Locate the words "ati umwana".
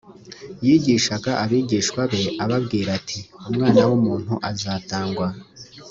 2.99-3.81